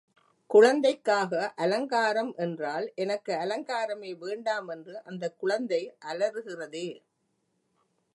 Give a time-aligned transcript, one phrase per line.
[0.49, 5.81] குழந்தைக்காக அலங்காரம் என்றால், எனக்கு அலங்காரமே வேண்டாம் என்று அந்தக் குழந்தை
[6.05, 6.87] அலறுகிறதே!